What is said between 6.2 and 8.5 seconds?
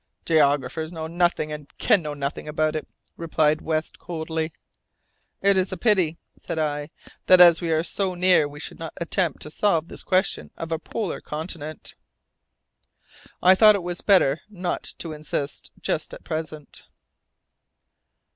said I, "that as we are so near,